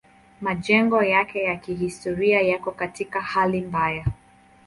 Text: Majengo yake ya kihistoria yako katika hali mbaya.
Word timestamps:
Majengo 0.41 1.03
yake 1.03 1.43
ya 1.43 1.55
kihistoria 1.55 2.41
yako 2.41 2.71
katika 2.71 3.21
hali 3.21 3.61
mbaya. 3.61 4.05